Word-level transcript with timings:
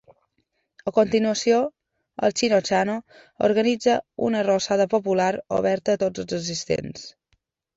A 0.91 0.93
continuació, 0.97 1.59
el 2.27 2.33
Xino-xano 2.41 2.95
organitza 3.49 3.99
una 4.29 4.41
arrossada 4.45 4.89
popular 4.95 5.31
oberta 5.59 5.97
a 5.99 6.03
tots 6.07 6.25
els 6.27 6.37
assistents. 6.41 7.07